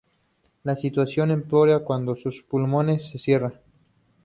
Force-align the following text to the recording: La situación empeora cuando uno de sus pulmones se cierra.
La 0.63 0.75
situación 0.75 1.29
empeora 1.29 1.77
cuando 1.85 2.13
uno 2.13 2.15
de 2.15 2.23
sus 2.23 2.41
pulmones 2.41 3.07
se 3.07 3.19
cierra. 3.19 3.61